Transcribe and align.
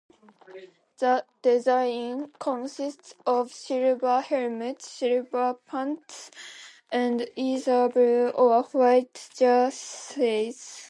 The 0.97 1.25
design 1.43 2.31
consists 2.39 3.13
of 3.27 3.53
silver 3.53 4.21
helmets, 4.21 4.89
silver 4.89 5.53
pants, 5.67 6.31
and 6.91 7.29
either 7.35 7.87
blue 7.87 8.29
or 8.29 8.63
white 8.63 9.29
jerseys. 9.35 10.79